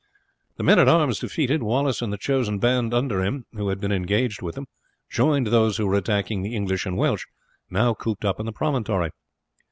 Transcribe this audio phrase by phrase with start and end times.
[0.57, 3.91] The men at arms defeated, Wallace and the chosen band under him, who had been
[3.91, 4.65] engaged with them,
[5.11, 7.27] joined those who were attacking the English and Welsh,
[7.69, 9.11] now cooped up in the promontory.